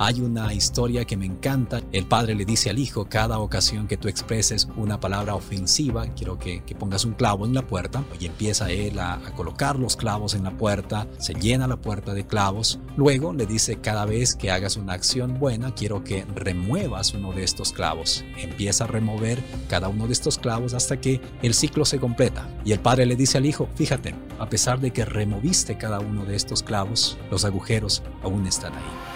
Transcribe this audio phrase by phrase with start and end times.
[0.00, 1.82] Hay una historia que me encanta.
[1.90, 6.38] El padre le dice al hijo, cada ocasión que tú expreses una palabra ofensiva, quiero
[6.38, 10.34] que, pongas un clavo en la puerta y empieza él a, a colocar los clavos
[10.34, 12.78] en la puerta, se llena la puerta de clavos.
[12.96, 17.42] Luego le dice, cada vez que hagas una acción buena, quiero que remuevas uno de
[17.42, 18.24] estos clavos.
[18.36, 22.48] Empieza a remover cada uno de estos clavos hasta que el ciclo se completa.
[22.64, 26.24] Y el padre le dice al hijo, fíjate, a pesar de que removiste cada uno
[26.24, 29.07] de estos clavos, los agujeros aún están ahí.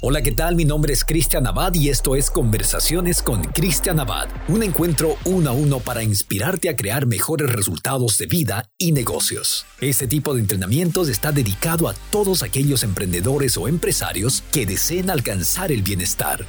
[0.00, 0.54] Hola, ¿qué tal?
[0.54, 5.50] Mi nombre es Cristian Abad y esto es Conversaciones con Cristian Abad, un encuentro uno
[5.50, 9.66] a uno para inspirarte a crear mejores resultados de vida y negocios.
[9.80, 15.72] Este tipo de entrenamientos está dedicado a todos aquellos emprendedores o empresarios que deseen alcanzar
[15.72, 16.46] el bienestar.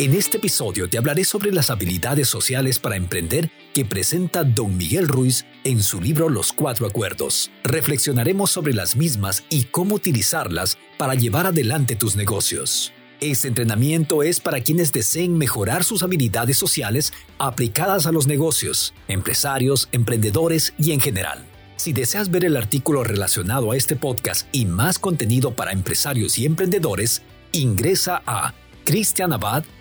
[0.00, 5.08] En este episodio te hablaré sobre las habilidades sociales para emprender que presenta don Miguel
[5.08, 7.50] Ruiz en su libro Los Cuatro Acuerdos.
[7.64, 12.92] Reflexionaremos sobre las mismas y cómo utilizarlas para llevar adelante tus negocios.
[13.18, 19.88] Este entrenamiento es para quienes deseen mejorar sus habilidades sociales aplicadas a los negocios, empresarios,
[19.90, 21.44] emprendedores y en general.
[21.74, 26.46] Si deseas ver el artículo relacionado a este podcast y más contenido para empresarios y
[26.46, 29.77] emprendedores, ingresa a cristianabad.com.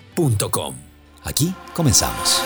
[1.21, 2.41] Aquí comenzamos.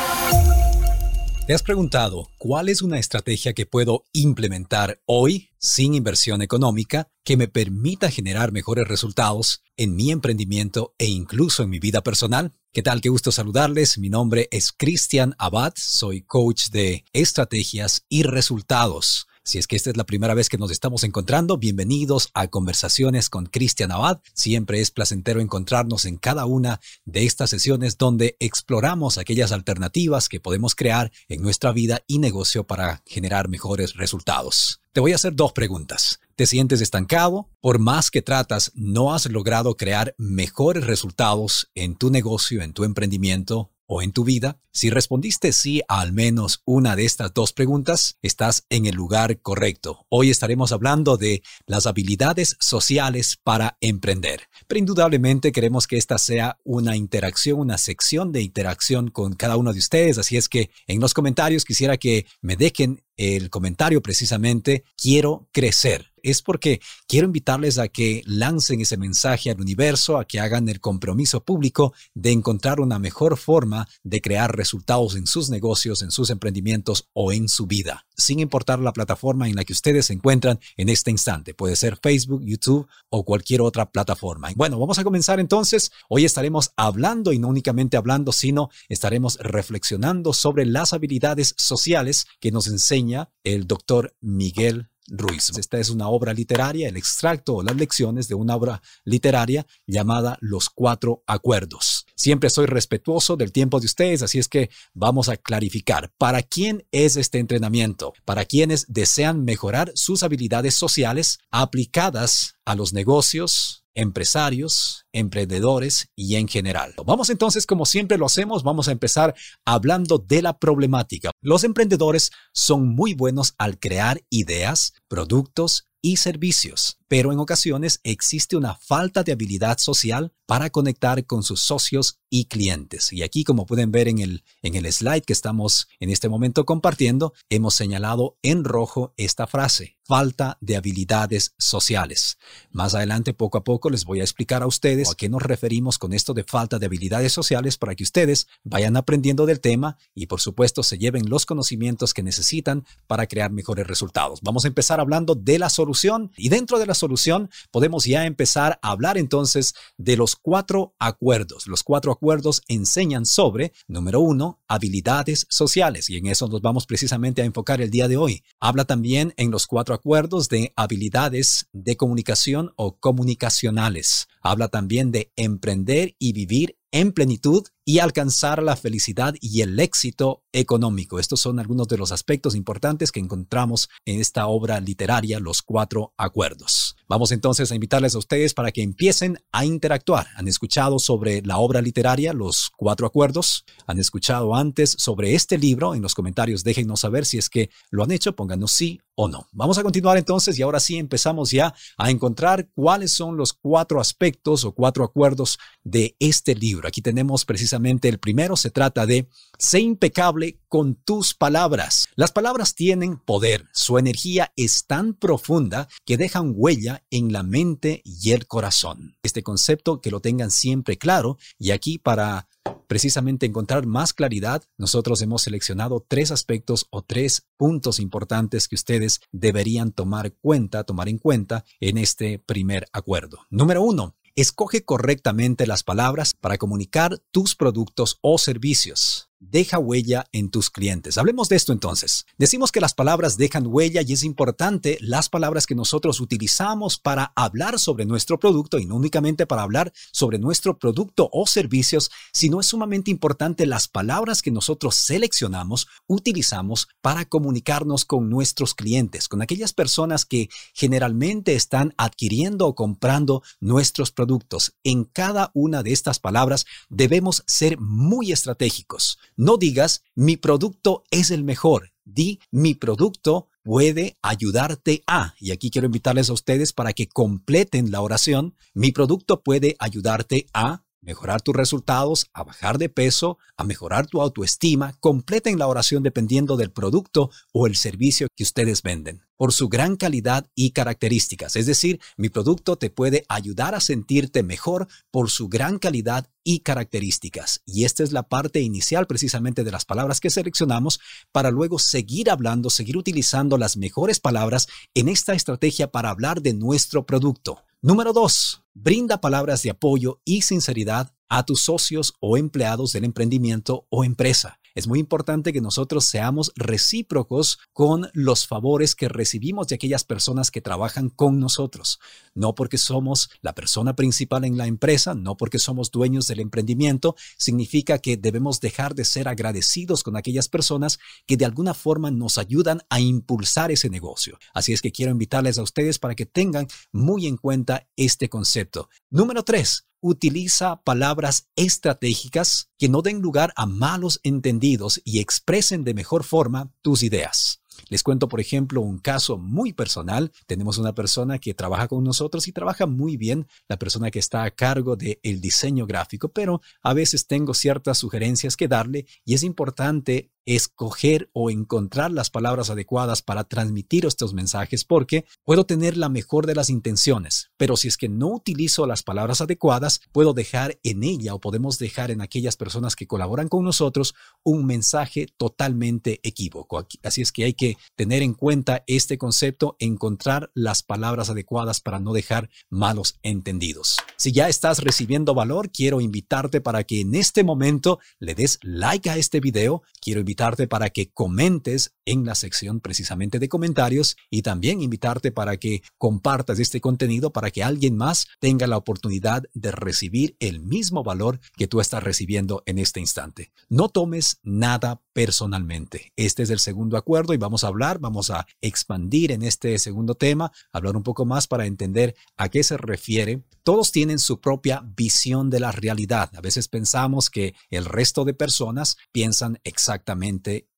[1.47, 7.37] ¿Te has preguntado cuál es una estrategia que puedo implementar hoy sin inversión económica que
[7.37, 12.53] me permita generar mejores resultados en mi emprendimiento e incluso en mi vida personal?
[12.73, 12.99] ¿Qué tal?
[12.99, 13.97] Qué gusto saludarles.
[13.97, 19.27] Mi nombre es Cristian Abad, soy coach de estrategias y resultados.
[19.43, 23.27] Si es que esta es la primera vez que nos estamos encontrando, bienvenidos a Conversaciones
[23.27, 24.21] con Cristian Abad.
[24.35, 30.39] Siempre es placentero encontrarnos en cada una de estas sesiones donde exploramos aquellas alternativas que
[30.39, 34.79] podemos crear en nuestra vida y negocio para generar mejores resultados.
[34.93, 36.19] Te voy a hacer dos preguntas.
[36.35, 37.49] ¿Te sientes estancado?
[37.61, 42.83] Por más que tratas, ¿no has logrado crear mejores resultados en tu negocio, en tu
[42.83, 44.57] emprendimiento o en tu vida?
[44.71, 49.41] Si respondiste sí a al menos una de estas dos preguntas, estás en el lugar
[49.41, 50.05] correcto.
[50.07, 54.43] Hoy estaremos hablando de las habilidades sociales para emprender.
[54.67, 59.73] Pero indudablemente queremos que esta sea una interacción, una sección de interacción con cada uno
[59.73, 60.17] de ustedes.
[60.17, 66.10] Así es que en los comentarios quisiera que me dejen el comentario precisamente, quiero crecer
[66.23, 70.79] es porque quiero invitarles a que lancen ese mensaje al universo, a que hagan el
[70.79, 76.29] compromiso público de encontrar una mejor forma de crear resultados en sus negocios, en sus
[76.29, 80.59] emprendimientos o en su vida, sin importar la plataforma en la que ustedes se encuentran
[80.77, 81.53] en este instante.
[81.53, 84.49] Puede ser Facebook, YouTube o cualquier otra plataforma.
[84.55, 85.91] Bueno, vamos a comenzar entonces.
[86.09, 92.51] Hoy estaremos hablando y no únicamente hablando, sino estaremos reflexionando sobre las habilidades sociales que
[92.51, 95.51] nos enseña el doctor Miguel Ruiz.
[95.57, 100.37] Esta es una obra literaria, el extracto o las lecciones de una obra literaria llamada
[100.41, 102.05] Los Cuatro Acuerdos.
[102.15, 106.85] Siempre soy respetuoso del tiempo de ustedes, así es que vamos a clarificar para quién
[106.91, 115.05] es este entrenamiento, para quienes desean mejorar sus habilidades sociales aplicadas a los negocios, empresarios,
[115.11, 116.93] emprendedores y en general.
[117.05, 119.35] Vamos entonces, como siempre lo hacemos, vamos a empezar
[119.65, 121.31] hablando de la problemática.
[121.41, 128.55] Los emprendedores son muy buenos al crear ideas, productos y servicios, pero en ocasiones existe
[128.55, 133.11] una falta de habilidad social para conectar con sus socios y clientes.
[133.11, 136.65] Y aquí, como pueden ver en el, en el slide que estamos en este momento
[136.65, 142.37] compartiendo, hemos señalado en rojo esta frase, falta de habilidades sociales.
[142.69, 145.97] Más adelante, poco a poco, les voy a explicar a ustedes a qué nos referimos
[145.97, 150.27] con esto de falta de habilidades sociales para que ustedes vayan aprendiendo del tema y,
[150.27, 154.39] por supuesto, se lleven los conocimientos que necesitan para crear mejores resultados.
[154.41, 158.79] Vamos a empezar hablando de la solución y dentro de la solución podemos ya empezar
[158.81, 161.67] a hablar entonces de los cuatro acuerdos.
[161.67, 167.41] Los cuatro acuerdos enseñan sobre, número uno, habilidades sociales y en eso nos vamos precisamente
[167.41, 168.43] a enfocar el día de hoy.
[168.59, 174.27] Habla también en los cuatro acuerdos de habilidades de comunicación o comunicacionales.
[174.41, 180.40] Habla también de emprender y vivir en plenitud y alcanzar la felicidad y el éxito
[180.53, 181.19] económico.
[181.19, 186.13] Estos son algunos de los aspectos importantes que encontramos en esta obra literaria, Los Cuatro
[186.17, 186.95] Acuerdos.
[187.07, 190.27] Vamos entonces a invitarles a ustedes para que empiecen a interactuar.
[190.35, 193.65] ¿Han escuchado sobre la obra literaria, Los Cuatro Acuerdos?
[193.87, 195.93] ¿Han escuchado antes sobre este libro?
[195.93, 199.47] En los comentarios déjennos saber si es que lo han hecho, pónganos sí o no.
[199.51, 203.99] Vamos a continuar entonces y ahora sí empezamos ya a encontrar cuáles son los cuatro
[203.99, 206.87] aspectos o cuatro acuerdos de este libro.
[206.87, 209.27] Aquí tenemos precisamente el primero se trata de
[209.57, 212.07] sé impecable con tus palabras.
[212.15, 218.01] Las palabras tienen poder, su energía es tan profunda que dejan huella en la mente
[218.03, 219.17] y el corazón.
[219.23, 222.47] Este concepto que lo tengan siempre claro y aquí para
[222.87, 229.21] precisamente encontrar más claridad, nosotros hemos seleccionado tres aspectos o tres puntos importantes que ustedes
[229.31, 233.45] deberían tomar cuenta, tomar en cuenta en este primer acuerdo.
[233.49, 240.49] Número uno, Escoge correctamente las palabras para comunicar tus productos o servicios deja huella en
[240.49, 241.17] tus clientes.
[241.17, 242.25] Hablemos de esto entonces.
[242.37, 247.33] Decimos que las palabras dejan huella y es importante las palabras que nosotros utilizamos para
[247.35, 252.59] hablar sobre nuestro producto y no únicamente para hablar sobre nuestro producto o servicios, sino
[252.59, 259.41] es sumamente importante las palabras que nosotros seleccionamos, utilizamos para comunicarnos con nuestros clientes, con
[259.41, 264.75] aquellas personas que generalmente están adquiriendo o comprando nuestros productos.
[264.83, 269.17] En cada una de estas palabras debemos ser muy estratégicos.
[269.41, 271.93] No digas, mi producto es el mejor.
[272.05, 277.89] Di, mi producto puede ayudarte a, y aquí quiero invitarles a ustedes para que completen
[277.89, 283.63] la oración, mi producto puede ayudarte a mejorar tus resultados, a bajar de peso, a
[283.63, 289.25] mejorar tu autoestima, completen la oración dependiendo del producto o el servicio que ustedes venden
[289.41, 291.55] por su gran calidad y características.
[291.55, 296.59] Es decir, mi producto te puede ayudar a sentirte mejor por su gran calidad y
[296.59, 297.63] características.
[297.65, 300.99] Y esta es la parte inicial precisamente de las palabras que seleccionamos
[301.31, 306.53] para luego seguir hablando, seguir utilizando las mejores palabras en esta estrategia para hablar de
[306.53, 307.63] nuestro producto.
[307.81, 313.87] Número dos, brinda palabras de apoyo y sinceridad a tus socios o empleados del emprendimiento
[313.89, 314.60] o empresa.
[314.75, 320.51] Es muy importante que nosotros seamos recíprocos con los favores que recibimos de aquellas personas
[320.51, 321.99] que trabajan con nosotros.
[322.33, 327.15] No porque somos la persona principal en la empresa, no porque somos dueños del emprendimiento,
[327.37, 332.37] significa que debemos dejar de ser agradecidos con aquellas personas que de alguna forma nos
[332.37, 334.37] ayudan a impulsar ese negocio.
[334.53, 338.89] Así es que quiero invitarles a ustedes para que tengan muy en cuenta este concepto.
[339.09, 345.93] Número tres, utiliza palabras estratégicas que no den lugar a malos entendidos y expresen de
[345.93, 347.61] mejor forma tus ideas.
[347.89, 350.31] Les cuento, por ejemplo, un caso muy personal.
[350.45, 354.43] Tenemos una persona que trabaja con nosotros y trabaja muy bien, la persona que está
[354.43, 359.33] a cargo del el diseño gráfico, pero a veces tengo ciertas sugerencias que darle y
[359.33, 365.97] es importante escoger o encontrar las palabras adecuadas para transmitir estos mensajes porque puedo tener
[365.97, 370.33] la mejor de las intenciones, pero si es que no utilizo las palabras adecuadas, puedo
[370.33, 375.27] dejar en ella o podemos dejar en aquellas personas que colaboran con nosotros un mensaje
[375.37, 376.87] totalmente equívoco.
[377.03, 381.99] Así es que hay que tener en cuenta este concepto, encontrar las palabras adecuadas para
[381.99, 383.97] no dejar malos entendidos.
[384.17, 389.09] Si ya estás recibiendo valor, quiero invitarte para que en este momento le des like
[389.09, 394.43] a este video, quiero invitarte para que comentes en la sección precisamente de comentarios y
[394.43, 399.71] también invitarte para que compartas este contenido para que alguien más tenga la oportunidad de
[399.71, 403.51] recibir el mismo valor que tú estás recibiendo en este instante.
[403.67, 406.13] No tomes nada personalmente.
[406.15, 410.15] Este es el segundo acuerdo y vamos a hablar, vamos a expandir en este segundo
[410.15, 413.43] tema, hablar un poco más para entender a qué se refiere.
[413.63, 416.31] Todos tienen su propia visión de la realidad.
[416.35, 420.20] A veces pensamos que el resto de personas piensan exactamente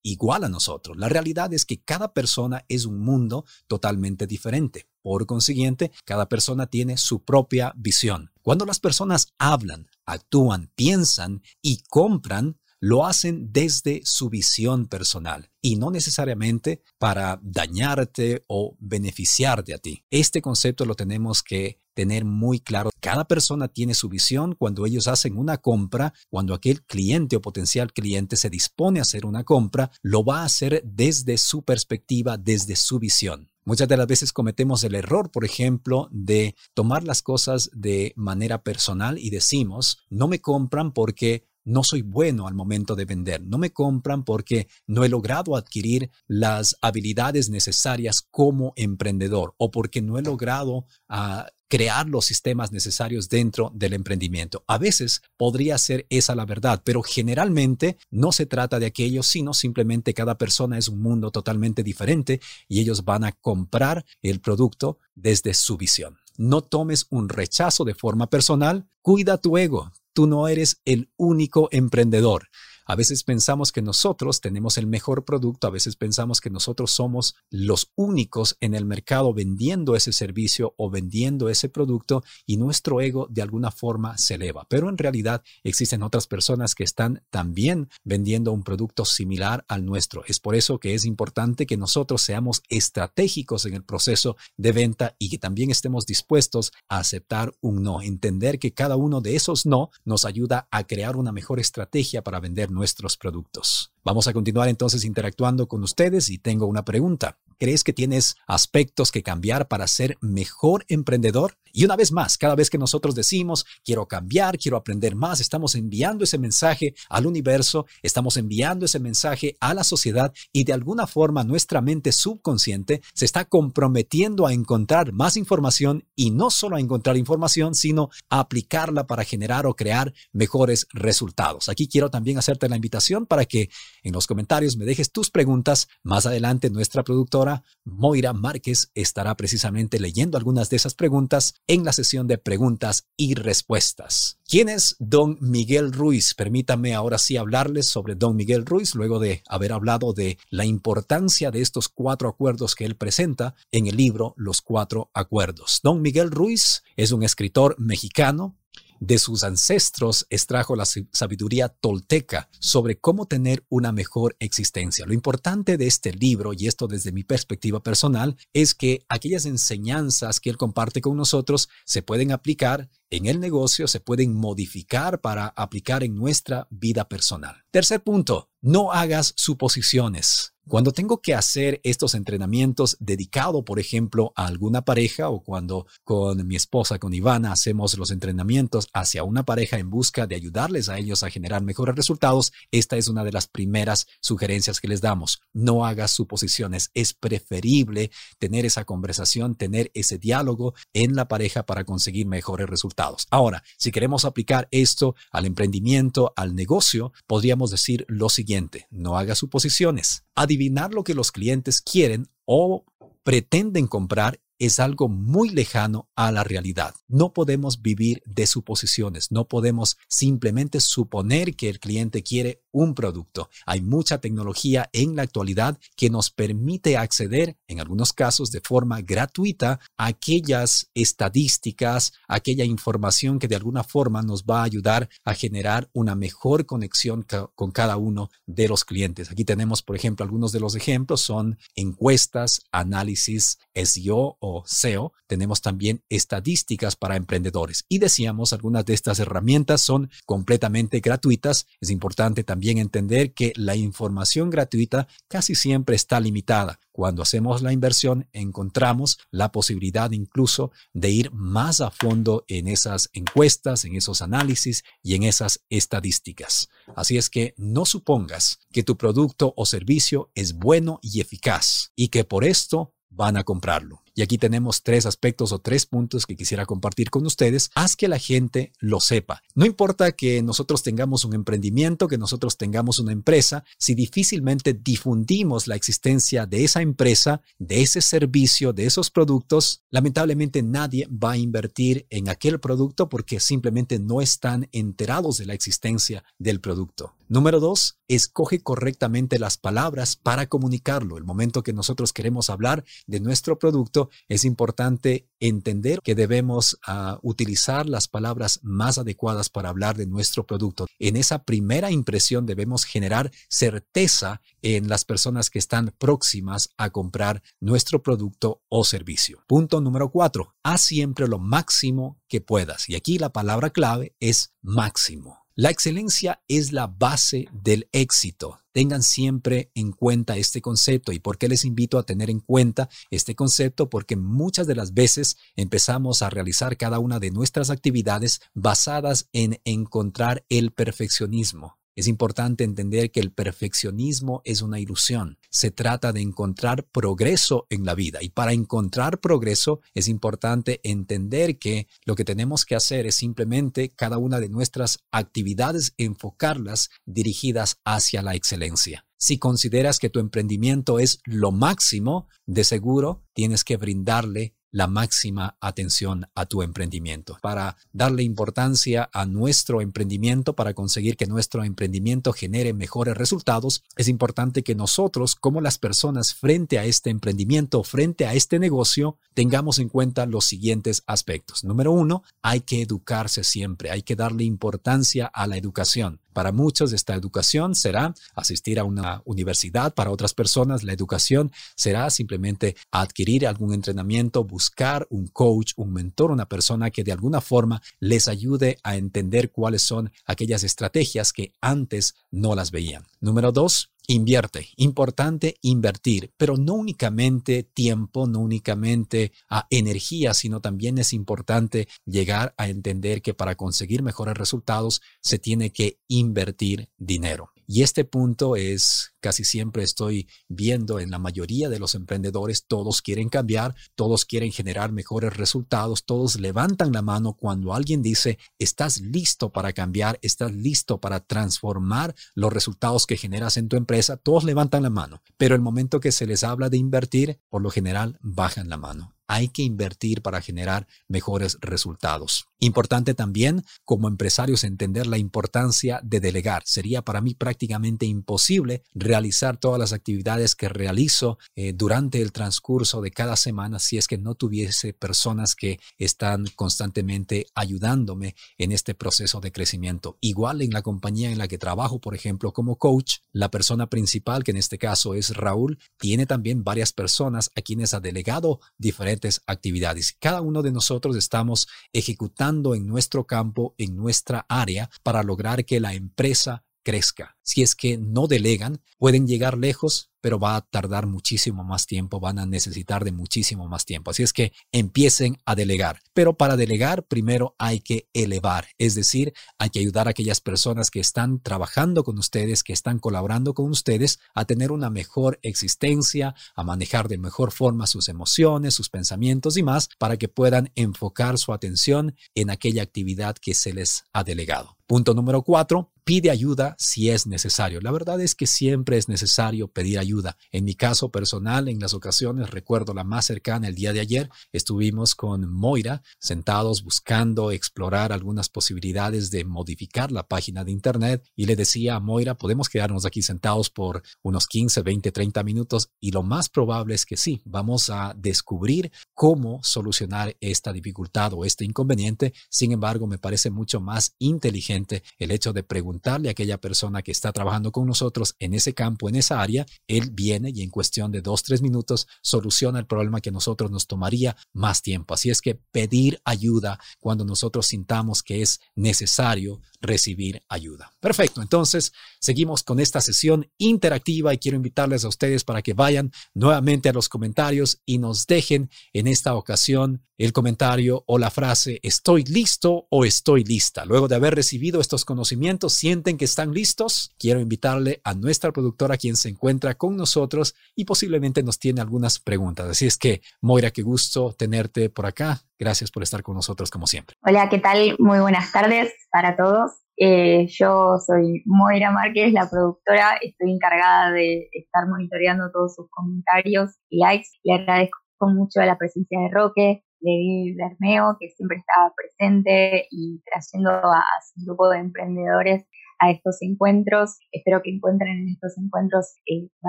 [0.01, 0.97] igual a nosotros.
[0.97, 4.87] La realidad es que cada persona es un mundo totalmente diferente.
[5.01, 8.31] Por consiguiente, cada persona tiene su propia visión.
[8.41, 15.77] Cuando las personas hablan, actúan, piensan y compran, lo hacen desde su visión personal y
[15.77, 20.03] no necesariamente para dañarte o beneficiarte a ti.
[20.09, 22.89] Este concepto lo tenemos que tener muy claro.
[23.00, 27.93] Cada persona tiene su visión cuando ellos hacen una compra, cuando aquel cliente o potencial
[27.93, 32.75] cliente se dispone a hacer una compra, lo va a hacer desde su perspectiva, desde
[32.75, 33.50] su visión.
[33.65, 38.62] Muchas de las veces cometemos el error, por ejemplo, de tomar las cosas de manera
[38.62, 43.57] personal y decimos, no me compran porque no soy bueno al momento de vender, no
[43.57, 50.17] me compran porque no he logrado adquirir las habilidades necesarias como emprendedor o porque no
[50.17, 54.63] he logrado ah, crear los sistemas necesarios dentro del emprendimiento.
[54.68, 59.56] A veces podría ser esa la verdad, pero generalmente no se trata de aquello, sino
[59.56, 65.00] simplemente cada persona es un mundo totalmente diferente y ellos van a comprar el producto
[65.15, 66.20] desde su visión.
[66.38, 71.70] No tomes un rechazo de forma personal, cuida tu ego, tú no eres el único
[71.72, 72.50] emprendedor.
[72.85, 77.35] A veces pensamos que nosotros tenemos el mejor producto, a veces pensamos que nosotros somos
[77.49, 83.27] los únicos en el mercado vendiendo ese servicio o vendiendo ese producto y nuestro ego
[83.29, 84.65] de alguna forma se eleva.
[84.69, 90.23] Pero en realidad existen otras personas que están también vendiendo un producto similar al nuestro.
[90.27, 95.15] Es por eso que es importante que nosotros seamos estratégicos en el proceso de venta
[95.19, 99.65] y que también estemos dispuestos a aceptar un no, entender que cada uno de esos
[99.65, 103.92] no nos ayuda a crear una mejor estrategia para vender nuestros productos.
[104.03, 107.38] Vamos a continuar entonces interactuando con ustedes y tengo una pregunta.
[107.63, 111.55] ¿Crees que tienes aspectos que cambiar para ser mejor emprendedor?
[111.72, 115.74] Y una vez más, cada vez que nosotros decimos, quiero cambiar, quiero aprender más, estamos
[115.74, 121.08] enviando ese mensaje al universo, estamos enviando ese mensaje a la sociedad y de alguna
[121.08, 126.82] forma nuestra mente subconsciente se está comprometiendo a encontrar más información y no solo a
[126.82, 131.70] encontrar información, sino a aplicarla para generar o crear mejores resultados.
[131.70, 133.70] Aquí quiero también hacerte la invitación para que
[134.03, 135.88] en los comentarios me dejes tus preguntas.
[136.03, 137.52] Más adelante nuestra productora
[137.83, 143.36] Moira Márquez estará precisamente leyendo algunas de esas preguntas en la sesión de preguntas y
[143.36, 144.39] respuestas.
[144.48, 146.33] ¿Quién es Don Miguel Ruiz?
[146.33, 151.51] Permítame ahora sí hablarles sobre Don Miguel Ruiz luego de haber hablado de la importancia
[151.51, 155.79] de estos cuatro acuerdos que él presenta en el libro Los Cuatro Acuerdos.
[155.83, 158.57] Don Miguel Ruiz es un escritor mexicano
[159.05, 165.05] de sus ancestros extrajo la sabiduría tolteca sobre cómo tener una mejor existencia.
[165.05, 170.39] Lo importante de este libro, y esto desde mi perspectiva personal, es que aquellas enseñanzas
[170.39, 175.48] que él comparte con nosotros se pueden aplicar en el negocio, se pueden modificar para
[175.48, 177.63] aplicar en nuestra vida personal.
[177.72, 180.53] Tercer punto, no hagas suposiciones.
[180.65, 186.48] Cuando tengo que hacer estos entrenamientos dedicado, por ejemplo, a alguna pareja o cuando con
[186.48, 190.98] mi esposa, con Ivana, hacemos los entrenamientos hacia una pareja en busca de ayudarles a
[190.98, 195.41] ellos a generar mejores resultados, esta es una de las primeras sugerencias que les damos.
[195.51, 196.91] No hagas suposiciones.
[196.93, 203.27] Es preferible tener esa conversación, tener ese diálogo en la pareja para conseguir mejores resultados.
[203.32, 208.52] Ahora, si queremos aplicar esto al emprendimiento, al negocio, podríamos decir lo siguiente,
[208.89, 210.25] no hagas suposiciones.
[210.36, 212.86] Adivinar lo que los clientes quieren o
[213.24, 216.96] pretenden comprar es algo muy lejano a la realidad.
[217.08, 223.50] No podemos vivir de suposiciones, no podemos simplemente suponer que el cliente quiere un producto.
[223.65, 229.01] Hay mucha tecnología en la actualidad que nos permite acceder, en algunos casos de forma
[229.01, 235.34] gratuita, a aquellas estadísticas, aquella información que de alguna forma nos va a ayudar a
[235.34, 239.29] generar una mejor conexión con cada uno de los clientes.
[239.29, 245.13] Aquí tenemos, por ejemplo, algunos de los ejemplos son encuestas, análisis, SEO o SEO.
[245.25, 247.86] Tenemos también estadísticas para emprendedores.
[247.89, 251.65] Y decíamos, algunas de estas herramientas son completamente gratuitas.
[251.81, 256.79] Es importante también entender que la información gratuita casi siempre está limitada.
[256.91, 263.10] Cuando hacemos la inversión, encontramos la posibilidad incluso de ir más a fondo en esas
[263.13, 266.69] encuestas, en esos análisis y en esas estadísticas.
[266.95, 272.10] Así es que no supongas que tu producto o servicio es bueno y eficaz y
[272.10, 274.02] que por esto van a comprarlo.
[274.15, 277.72] Y aquí tenemos tres aspectos o tres puntos que quisiera compartir con ustedes.
[277.74, 279.41] Haz que la gente lo sepa.
[279.55, 285.67] No importa que nosotros tengamos un emprendimiento, que nosotros tengamos una empresa, si difícilmente difundimos
[285.67, 291.38] la existencia de esa empresa, de ese servicio, de esos productos, lamentablemente nadie va a
[291.38, 297.15] invertir en aquel producto porque simplemente no están enterados de la existencia del producto.
[297.29, 301.17] Número dos, escoge correctamente las palabras para comunicarlo.
[301.17, 307.19] El momento que nosotros queremos hablar de nuestro producto, es importante entender que debemos ah,
[307.22, 310.88] utilizar las palabras más adecuadas para hablar de nuestro producto.
[311.00, 317.41] En esa primera impresión debemos generar certeza en las personas que están próximas a comprar
[317.60, 319.43] nuestro producto o servicio.
[319.48, 322.89] Punto número cuatro, haz siempre lo máximo que puedas.
[322.89, 325.42] Y aquí la palabra clave es máximo.
[325.55, 328.62] La excelencia es la base del éxito.
[328.72, 331.12] Tengan siempre en cuenta este concepto.
[331.12, 333.88] ¿Y por qué les invito a tener en cuenta este concepto?
[333.88, 339.62] Porque muchas de las veces empezamos a realizar cada una de nuestras actividades basadas en
[339.63, 341.77] encontrar el perfeccionismo.
[341.95, 345.38] Es importante entender que el perfeccionismo es una ilusión.
[345.50, 351.59] Se trata de encontrar progreso en la vida y para encontrar progreso es importante entender
[351.59, 357.77] que lo que tenemos que hacer es simplemente cada una de nuestras actividades enfocarlas dirigidas
[357.85, 359.05] hacia la excelencia.
[359.17, 365.56] Si consideras que tu emprendimiento es lo máximo, de seguro tienes que brindarle la máxima
[365.62, 372.34] atención a tu emprendimiento, para darle importancia a nuestro emprendimiento, para conseguir que nuestro emprendimiento
[372.34, 378.25] genere mejores resultados, es importante que nosotros, como las personas frente a este emprendimiento, frente
[378.25, 381.63] a este negocio, tengamos en cuenta los siguientes aspectos.
[381.63, 386.20] Número uno, hay que educarse siempre, hay que darle importancia a la educación.
[386.33, 392.09] Para muchos esta educación será asistir a una universidad, para otras personas la educación será
[392.09, 397.81] simplemente adquirir algún entrenamiento, buscar un coach, un mentor, una persona que de alguna forma
[397.99, 403.05] les ayude a entender cuáles son aquellas estrategias que antes no las veían.
[403.21, 410.60] Número dos, Invierte, importante invertir, pero no únicamente tiempo, no únicamente a ah, energía, sino
[410.60, 416.89] también es importante llegar a entender que para conseguir mejores resultados se tiene que invertir
[416.98, 417.52] dinero.
[417.67, 423.01] Y este punto es casi siempre estoy viendo en la mayoría de los emprendedores, todos
[423.01, 429.00] quieren cambiar, todos quieren generar mejores resultados, todos levantan la mano cuando alguien dice, estás
[429.00, 434.43] listo para cambiar, estás listo para transformar los resultados que generas en tu empresa, todos
[434.43, 438.17] levantan la mano, pero el momento que se les habla de invertir, por lo general
[438.22, 442.46] bajan la mano hay que invertir para generar mejores resultados.
[442.60, 446.63] Importante también como empresarios entender la importancia de delegar.
[446.65, 453.01] Sería para mí prácticamente imposible realizar todas las actividades que realizo eh, durante el transcurso
[453.01, 458.96] de cada semana si es que no tuviese personas que están constantemente ayudándome en este
[458.96, 460.18] proceso de crecimiento.
[460.22, 464.44] Igual en la compañía en la que trabajo, por ejemplo, como coach, la persona principal,
[464.44, 469.12] que en este caso es Raúl, tiene también varias personas a quienes ha delegado diferentes
[469.48, 470.15] actividades.
[470.20, 475.79] Cada uno de nosotros estamos ejecutando en nuestro campo, en nuestra área, para lograr que
[475.79, 477.38] la empresa crezca.
[477.41, 482.22] Si es que no delegan, pueden llegar lejos, pero va a tardar muchísimo más tiempo,
[482.22, 484.10] van a necesitar de muchísimo más tiempo.
[484.10, 486.00] Así es que empiecen a delegar.
[486.13, 490.92] Pero para delegar, primero hay que elevar, es decir, hay que ayudar a aquellas personas
[490.92, 496.36] que están trabajando con ustedes, que están colaborando con ustedes, a tener una mejor existencia,
[496.56, 501.38] a manejar de mejor forma sus emociones, sus pensamientos y más, para que puedan enfocar
[501.38, 504.77] su atención en aquella actividad que se les ha delegado.
[504.85, 507.79] Punto número cuatro, pide ayuda si es necesario.
[507.79, 510.35] La verdad es que siempre es necesario pedir ayuda.
[510.51, 514.29] En mi caso personal, en las ocasiones, recuerdo la más cercana el día de ayer,
[514.51, 521.45] estuvimos con Moira sentados buscando explorar algunas posibilidades de modificar la página de Internet y
[521.45, 526.11] le decía a Moira, podemos quedarnos aquí sentados por unos 15, 20, 30 minutos y
[526.11, 531.63] lo más probable es que sí, vamos a descubrir cómo solucionar esta dificultad o este
[531.63, 532.33] inconveniente.
[532.50, 537.03] Sin embargo, me parece mucho más inteligente el hecho de preguntar preguntarle a aquella persona
[537.03, 540.70] que está trabajando con nosotros en ese campo, en esa área, él viene y en
[540.72, 545.14] cuestión de dos, tres minutos soluciona el problema que nosotros nos tomaría más tiempo.
[545.14, 550.94] Así es que pedir ayuda cuando nosotros sintamos que es necesario recibir ayuda.
[551.00, 556.12] Perfecto, entonces seguimos con esta sesión interactiva y quiero invitarles a ustedes para que vayan
[556.33, 561.79] nuevamente a los comentarios y nos dejen en esta ocasión el comentario o la frase
[561.83, 563.83] estoy listo o estoy lista.
[563.83, 567.13] Luego de haber recibido estos conocimientos, sienten que están listos.
[567.19, 572.19] Quiero invitarle a nuestra productora quien se encuentra con nosotros y posiblemente nos tiene algunas
[572.19, 572.69] preguntas.
[572.69, 575.41] Así es que, Moira, qué gusto tenerte por acá.
[575.59, 577.15] Gracias por estar con nosotros como siempre.
[577.21, 577.95] Hola, ¿qué tal?
[577.99, 579.71] Muy buenas tardes para todos.
[579.97, 583.17] Eh, yo soy Moira Márquez, la productora.
[583.21, 587.27] Estoy encargada de estar monitoreando todos sus comentarios y likes.
[587.43, 593.72] Le agradezco mucho la presencia de Roque, de Bermeo, que siempre estaba presente y trayendo
[593.72, 595.66] a, su grupo de emprendedores
[596.00, 597.18] a estos encuentros.
[597.31, 599.48] Espero que encuentren en estos encuentros eh,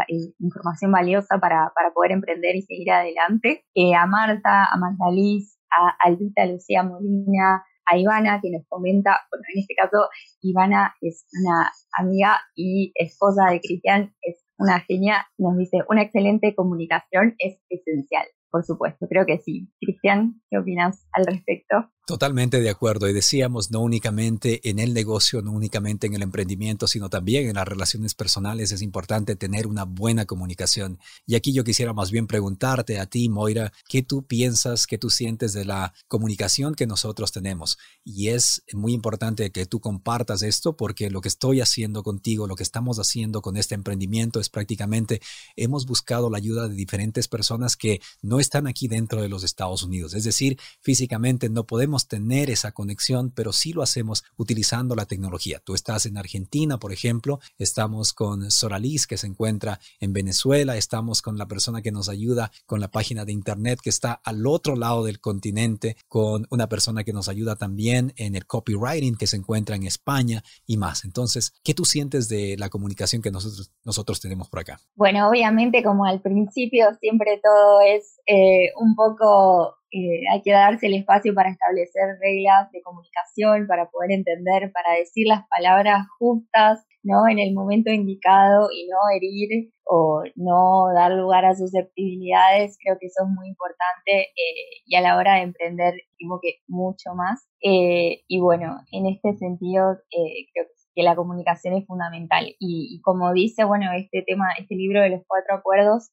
[0.08, 3.64] eh, información valiosa para, para, poder emprender y seguir adelante.
[3.96, 9.44] a Marta, a Marta Liz, a Albita Lucía Molina, a Ivana, que nos comenta, bueno,
[9.54, 10.08] en este caso,
[10.40, 16.54] Ivana es una amiga y esposa de Cristian, es una genia, nos dice, una excelente
[16.54, 18.26] comunicación es esencial.
[18.54, 19.68] Por supuesto, creo que sí.
[19.80, 21.90] Cristian, ¿qué opinas al respecto?
[22.06, 23.08] Totalmente de acuerdo.
[23.08, 27.54] Y decíamos, no únicamente en el negocio, no únicamente en el emprendimiento, sino también en
[27.54, 30.98] las relaciones personales es importante tener una buena comunicación.
[31.26, 35.08] Y aquí yo quisiera más bien preguntarte a ti, Moira, ¿qué tú piensas, qué tú
[35.08, 37.78] sientes de la comunicación que nosotros tenemos?
[38.04, 42.54] Y es muy importante que tú compartas esto porque lo que estoy haciendo contigo, lo
[42.54, 45.22] que estamos haciendo con este emprendimiento es prácticamente
[45.56, 49.82] hemos buscado la ayuda de diferentes personas que no están aquí dentro de los Estados
[49.82, 50.12] Unidos.
[50.12, 55.60] Es decir, físicamente no podemos tener esa conexión, pero sí lo hacemos utilizando la tecnología.
[55.64, 61.22] Tú estás en Argentina, por ejemplo, estamos con Soralis, que se encuentra en Venezuela, estamos
[61.22, 64.76] con la persona que nos ayuda con la página de internet que está al otro
[64.76, 69.36] lado del continente, con una persona que nos ayuda también en el copywriting que se
[69.36, 71.04] encuentra en España y más.
[71.04, 74.80] Entonces, ¿qué tú sientes de la comunicación que nosotros, nosotros tenemos por acá?
[74.94, 80.86] Bueno, obviamente como al principio siempre todo es eh, un poco eh, hay que darse
[80.86, 86.84] el espacio para establecer reglas de comunicación, para poder entender, para decir las palabras justas,
[87.04, 87.28] ¿no?
[87.28, 93.06] En el momento indicado y no herir o no dar lugar a susceptibilidades, creo que
[93.06, 97.46] eso es muy importante eh, y a la hora de emprender, digo que mucho más.
[97.62, 102.46] Eh, y bueno, en este sentido, creo que la comunicación es fundamental.
[102.58, 106.10] Y, y, como dice, bueno, este tema, este libro de los cuatro acuerdos,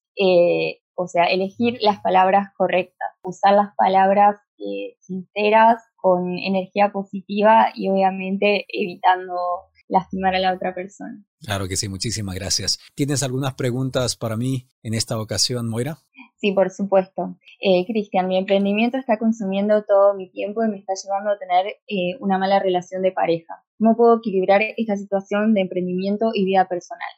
[1.01, 7.87] o sea, elegir las palabras correctas, usar las palabras eh, sinceras, con energía positiva y
[7.89, 9.35] obviamente evitando
[9.87, 11.23] lastimar a la otra persona.
[11.41, 12.79] Claro que sí, muchísimas gracias.
[12.95, 15.97] ¿Tienes algunas preguntas para mí en esta ocasión, Moira?
[16.37, 17.37] Sí, por supuesto.
[17.59, 21.75] Eh, Cristian, mi emprendimiento está consumiendo todo mi tiempo y me está llevando a tener
[21.87, 23.63] eh, una mala relación de pareja.
[23.77, 27.09] ¿Cómo puedo equilibrar esta situación de emprendimiento y vida personal?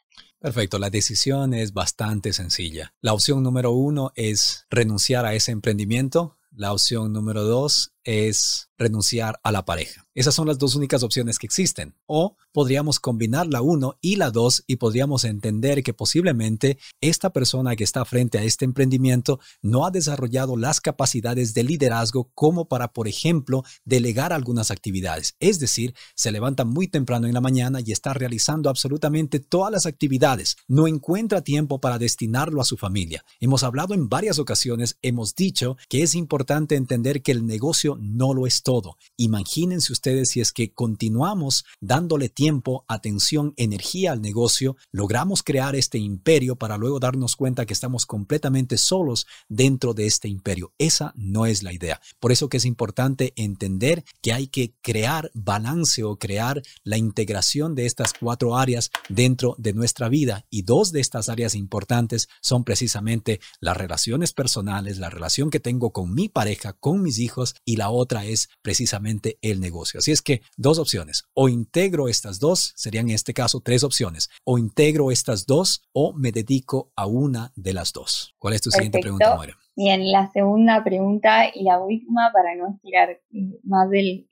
[0.44, 2.92] Perfecto, la decisión es bastante sencilla.
[3.00, 6.36] La opción número uno es renunciar a ese emprendimiento.
[6.50, 10.06] La opción número dos es renunciar a la pareja.
[10.14, 11.94] Esas son las dos únicas opciones que existen.
[12.06, 17.74] O podríamos combinar la uno y la dos y podríamos entender que posiblemente esta persona
[17.74, 22.92] que está frente a este emprendimiento no ha desarrollado las capacidades de liderazgo como para,
[22.92, 25.34] por ejemplo, delegar algunas actividades.
[25.40, 29.86] Es decir, se levanta muy temprano en la mañana y está realizando absolutamente todas las
[29.86, 30.56] actividades.
[30.68, 33.24] No encuentra tiempo para destinarlo a su familia.
[33.40, 38.34] Hemos hablado en varias ocasiones, hemos dicho que es importante entender que el negocio no
[38.34, 38.96] lo es todo.
[39.16, 45.98] Imagínense ustedes si es que continuamos dándole tiempo, atención, energía al negocio, logramos crear este
[45.98, 50.72] imperio para luego darnos cuenta que estamos completamente solos dentro de este imperio.
[50.78, 52.00] Esa no es la idea.
[52.20, 57.74] Por eso que es importante entender que hay que crear balance o crear la integración
[57.74, 60.44] de estas cuatro áreas dentro de nuestra vida.
[60.50, 65.92] Y dos de estas áreas importantes son precisamente las relaciones personales, la relación que tengo
[65.92, 69.98] con mi pareja, con mis hijos y la otra es precisamente el negocio.
[69.98, 71.24] Así es que dos opciones.
[71.34, 74.30] O integro estas dos, serían en este caso tres opciones.
[74.44, 78.34] O integro estas dos o me dedico a una de las dos.
[78.38, 79.56] ¿Cuál es tu siguiente pregunta, Moira?
[79.76, 84.26] Bien, la segunda pregunta y la última para no estirar eh, más del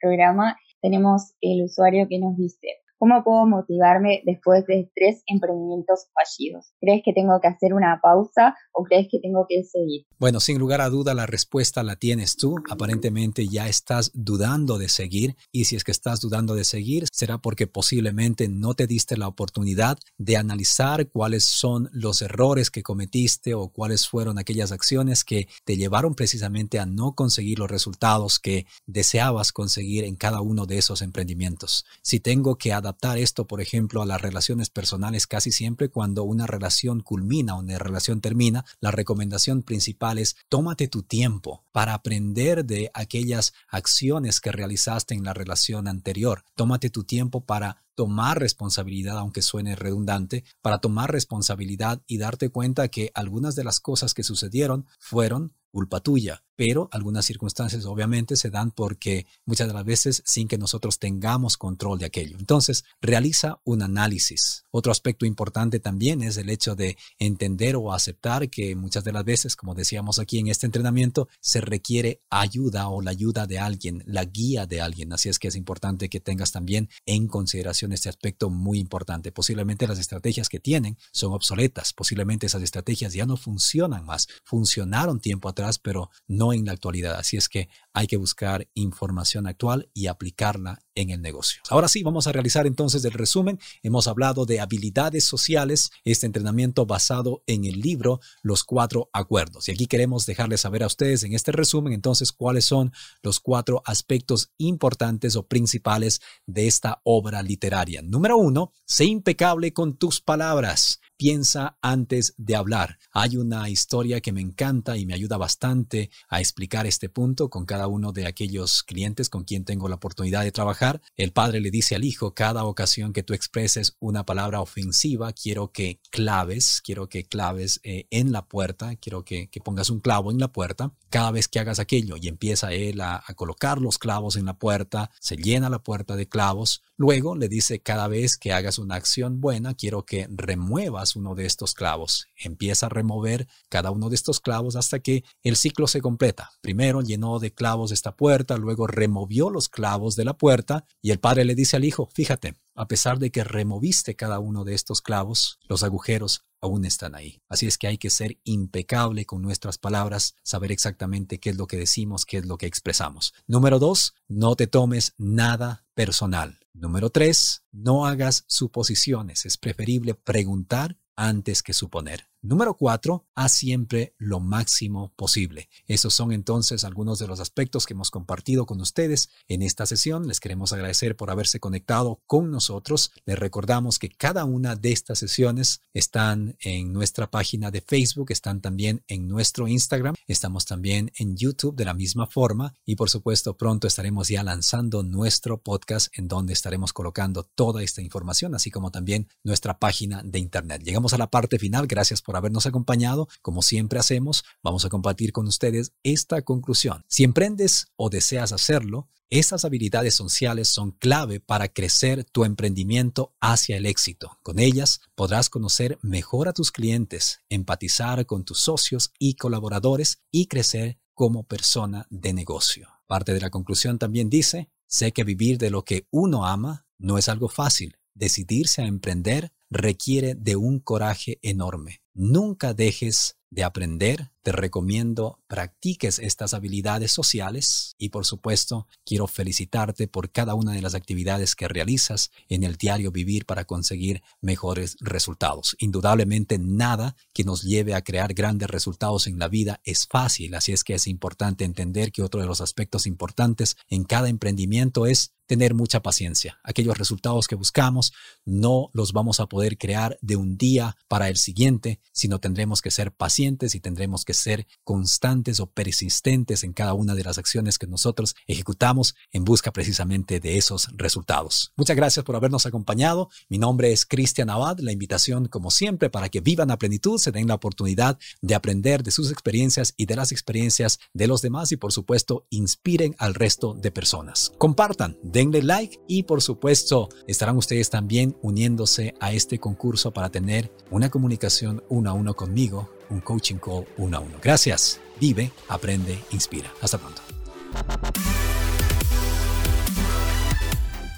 [0.00, 2.66] programa, tenemos el usuario que nos dice,
[3.00, 6.72] ¿Cómo puedo motivarme después de tres emprendimientos fallidos?
[6.80, 10.04] ¿Crees que tengo que hacer una pausa o crees que tengo que seguir?
[10.18, 12.56] Bueno, sin lugar a duda la respuesta la tienes tú.
[12.68, 17.38] Aparentemente ya estás dudando de seguir y si es que estás dudando de seguir será
[17.38, 23.54] porque posiblemente no te diste la oportunidad de analizar cuáles son los errores que cometiste
[23.54, 28.66] o cuáles fueron aquellas acciones que te llevaron precisamente a no conseguir los resultados que
[28.86, 31.84] deseabas conseguir en cada uno de esos emprendimientos.
[32.02, 36.46] Si tengo que adaptar esto, por ejemplo, a las relaciones personales casi siempre cuando una
[36.46, 42.64] relación culmina o una relación termina, la recomendación principal es tómate tu tiempo para aprender
[42.64, 46.44] de aquellas acciones que realizaste en la relación anterior.
[46.54, 52.88] Tómate tu tiempo para tomar responsabilidad, aunque suene redundante, para tomar responsabilidad y darte cuenta
[52.88, 58.50] que algunas de las cosas que sucedieron fueron culpa tuya, pero algunas circunstancias obviamente se
[58.50, 62.36] dan porque muchas de las veces sin que nosotros tengamos control de aquello.
[62.36, 64.64] Entonces, realiza un análisis.
[64.72, 69.24] Otro aspecto importante también es el hecho de entender o aceptar que muchas de las
[69.24, 74.02] veces, como decíamos aquí en este entrenamiento, se requiere ayuda o la ayuda de alguien,
[74.04, 75.12] la guía de alguien.
[75.12, 79.30] Así es que es importante que tengas también en consideración este aspecto muy importante.
[79.30, 85.20] Posiblemente las estrategias que tienen son obsoletas, posiblemente esas estrategias ya no funcionan más, funcionaron
[85.20, 87.16] tiempo atrás, pero no en la actualidad.
[87.16, 91.62] Así es que hay que buscar información actual y aplicarla en el negocio.
[91.70, 93.58] Ahora sí, vamos a realizar entonces el resumen.
[93.82, 99.68] Hemos hablado de habilidades sociales, este entrenamiento basado en el libro Los Cuatro Acuerdos.
[99.68, 103.82] Y aquí queremos dejarles saber a ustedes en este resumen entonces cuáles son los cuatro
[103.84, 108.02] aspectos importantes o principales de esta obra literaria.
[108.02, 110.97] Número uno, sé impecable con tus palabras.
[111.18, 112.98] Piensa antes de hablar.
[113.12, 117.66] Hay una historia que me encanta y me ayuda bastante a explicar este punto con
[117.66, 121.02] cada uno de aquellos clientes con quien tengo la oportunidad de trabajar.
[121.16, 125.72] El padre le dice al hijo, cada ocasión que tú expreses una palabra ofensiva, quiero
[125.72, 130.38] que claves, quiero que claves eh, en la puerta, quiero que, pongas un clavo en
[130.38, 134.36] la puerta cada vez que hagas aquello y empieza él a, a colocar los clavos
[134.36, 138.52] en la puerta, se llena la puerta de clavos, luego le dice cada vez que
[138.52, 142.26] hagas una acción buena, quiero que remuevas uno de estos clavos.
[142.36, 146.50] Empieza a remover cada uno de estos clavos hasta que el ciclo se completa.
[146.60, 151.20] Primero llenó de clavos esta puerta, luego removió los clavos de la puerta y el
[151.20, 155.02] padre le dice al hijo, fíjate, a pesar de que removiste cada uno de estos
[155.02, 157.40] clavos, los agujeros aún están ahí.
[157.48, 161.66] Así es que hay que ser impecable con nuestras palabras, saber exactamente qué es lo
[161.66, 163.34] que decimos, qué es lo que expresamos.
[163.46, 166.60] Número dos, no te tomes nada personal.
[166.78, 169.46] Número tres, no hagas suposiciones.
[169.46, 172.27] Es preferible preguntar antes que suponer.
[172.48, 175.68] Número cuatro, haz siempre lo máximo posible.
[175.86, 180.26] Esos son entonces algunos de los aspectos que hemos compartido con ustedes en esta sesión.
[180.26, 183.12] Les queremos agradecer por haberse conectado con nosotros.
[183.26, 188.62] Les recordamos que cada una de estas sesiones están en nuestra página de Facebook, están
[188.62, 193.58] también en nuestro Instagram, estamos también en YouTube de la misma forma y por supuesto
[193.58, 198.90] pronto estaremos ya lanzando nuestro podcast en donde estaremos colocando toda esta información, así como
[198.90, 200.82] también nuestra página de Internet.
[200.82, 201.86] Llegamos a la parte final.
[201.86, 203.28] Gracias por habernos acompañado.
[203.42, 207.04] Como siempre hacemos, vamos a compartir con ustedes esta conclusión.
[207.08, 213.76] Si emprendes o deseas hacerlo, estas habilidades sociales son clave para crecer tu emprendimiento hacia
[213.76, 214.38] el éxito.
[214.42, 220.46] Con ellas podrás conocer mejor a tus clientes, empatizar con tus socios y colaboradores y
[220.46, 222.88] crecer como persona de negocio.
[223.06, 227.18] Parte de la conclusión también dice, sé que vivir de lo que uno ama no
[227.18, 227.98] es algo fácil.
[228.14, 232.00] Decidirse a emprender requiere de un coraje enorme.
[232.20, 240.08] Nunca dejes de aprender, te recomiendo practiques estas habilidades sociales y por supuesto quiero felicitarte
[240.08, 244.96] por cada una de las actividades que realizas en el diario vivir para conseguir mejores
[245.00, 245.76] resultados.
[245.80, 250.72] Indudablemente nada que nos lleve a crear grandes resultados en la vida es fácil, así
[250.72, 255.34] es que es importante entender que otro de los aspectos importantes en cada emprendimiento es
[255.48, 256.60] tener mucha paciencia.
[256.62, 258.12] Aquellos resultados que buscamos
[258.44, 262.90] no los vamos a poder crear de un día para el siguiente, sino tendremos que
[262.90, 267.78] ser pacientes y tendremos que ser constantes o persistentes en cada una de las acciones
[267.78, 271.72] que nosotros ejecutamos en busca precisamente de esos resultados.
[271.76, 273.28] Muchas gracias por habernos acompañado.
[273.48, 274.78] Mi nombre es Cristian Abad.
[274.80, 279.02] La invitación, como siempre, para que vivan a plenitud, se den la oportunidad de aprender
[279.02, 283.34] de sus experiencias y de las experiencias de los demás y, por supuesto, inspiren al
[283.34, 284.52] resto de personas.
[284.58, 290.72] Compartan, denle like y, por supuesto, estarán ustedes también uniéndose a este concurso para tener
[290.90, 294.36] una comunicación uno a uno conmigo, un coaching call uno a uno.
[294.42, 295.00] Gracias.
[295.20, 296.72] Vive, aprende, inspira.
[296.80, 297.22] Hasta pronto.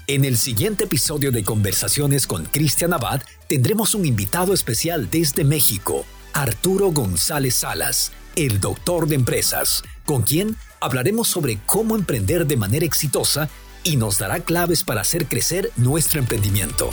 [0.07, 6.05] En el siguiente episodio de Conversaciones con Cristian Abad tendremos un invitado especial desde México,
[6.33, 12.85] Arturo González Salas, el doctor de empresas, con quien hablaremos sobre cómo emprender de manera
[12.85, 13.49] exitosa
[13.83, 16.91] y nos dará claves para hacer crecer nuestro emprendimiento.